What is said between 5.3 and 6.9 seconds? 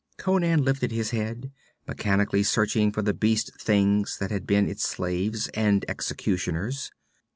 and executioners.